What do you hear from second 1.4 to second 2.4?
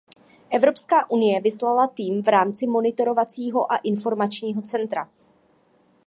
vyslala tým v